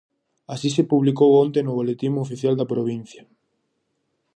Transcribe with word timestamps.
Así 0.53 0.67
se 0.75 0.87
publicou 0.91 1.31
onte 1.43 1.59
no 1.63 1.77
boletín 1.79 2.13
oficial 2.25 2.53
da 2.57 2.69
provincia. 2.73 3.23